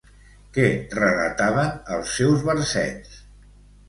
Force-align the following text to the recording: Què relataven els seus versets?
Què 0.53 0.63
relataven 0.99 1.75
els 1.97 2.13
seus 2.21 2.47
versets? 2.47 3.21